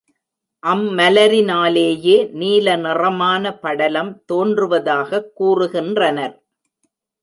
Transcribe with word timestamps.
அம்மலரினாலேயே 0.63 2.15
நீல 2.31 2.75
நிறமான 2.75 3.43
படலம் 3.59 4.11
தோன்றுவதாகக் 4.33 5.31
கூறுகின்றனர். 5.39 6.35